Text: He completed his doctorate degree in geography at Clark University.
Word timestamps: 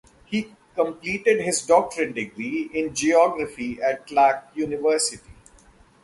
He 0.25 0.51
completed 0.73 1.41
his 1.41 1.61
doctorate 1.63 2.15
degree 2.15 2.71
in 2.73 2.95
geography 2.95 3.79
at 3.79 4.07
Clark 4.07 4.45
University. 4.55 5.29